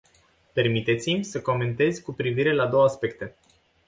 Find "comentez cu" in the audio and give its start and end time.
1.41-2.13